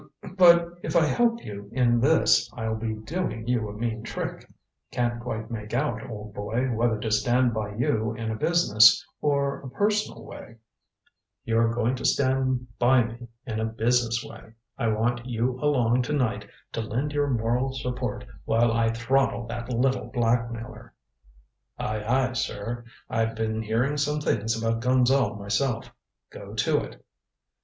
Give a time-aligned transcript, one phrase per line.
[0.23, 4.49] "Um but if I help you in this I'll be doing you a mean trick.
[4.89, 9.61] Can't quite make out, old boy, whether to stand by you in a business or
[9.61, 10.55] a personal way."
[11.45, 14.53] "You're going to stand by me in a business way.
[14.75, 19.69] I want you along to night to lend your moral support while I throttle that
[19.71, 20.95] little blackmailer.".
[21.77, 22.85] "Ay, ay, sir.
[23.07, 25.93] I've been hearing some things about Gonzale myself.
[26.31, 27.05] Go to it!"